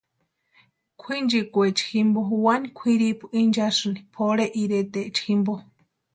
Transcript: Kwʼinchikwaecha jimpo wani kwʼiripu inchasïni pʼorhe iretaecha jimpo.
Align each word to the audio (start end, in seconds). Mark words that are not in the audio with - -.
Kwʼinchikwaecha 0.99 1.85
jimpo 1.93 2.19
wani 2.45 2.67
kwʼiripu 2.77 3.25
inchasïni 3.39 3.99
pʼorhe 4.13 4.45
iretaecha 4.61 5.21
jimpo. 5.27 5.53